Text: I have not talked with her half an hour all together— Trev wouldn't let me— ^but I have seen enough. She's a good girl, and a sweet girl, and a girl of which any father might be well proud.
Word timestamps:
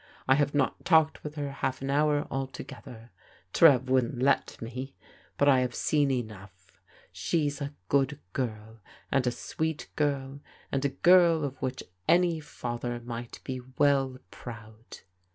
I 0.27 0.33
have 0.33 0.55
not 0.55 0.83
talked 0.83 1.23
with 1.23 1.35
her 1.35 1.51
half 1.51 1.83
an 1.83 1.91
hour 1.91 2.23
all 2.31 2.47
together— 2.47 3.11
Trev 3.53 3.87
wouldn't 3.87 4.17
let 4.17 4.59
me— 4.59 4.95
^but 5.37 5.47
I 5.47 5.59
have 5.59 5.75
seen 5.75 6.09
enough. 6.09 6.81
She's 7.11 7.61
a 7.61 7.75
good 7.87 8.19
girl, 8.33 8.79
and 9.11 9.27
a 9.27 9.31
sweet 9.31 9.89
girl, 9.95 10.39
and 10.71 10.83
a 10.83 10.89
girl 10.89 11.43
of 11.43 11.61
which 11.61 11.83
any 12.07 12.39
father 12.39 12.99
might 12.99 13.41
be 13.43 13.61
well 13.77 14.17
proud. 14.31 15.01